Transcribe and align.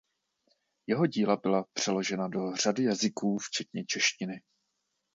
Jeho 0.87 1.05
díla 1.07 1.35
byla 1.37 1.65
přeložena 1.73 2.27
do 2.27 2.55
řady 2.55 2.83
jazyků 2.83 3.37
včetně 3.37 3.85
češtiny. 3.85 4.41